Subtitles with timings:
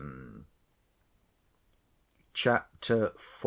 [2.33, 3.21] Chapter IV.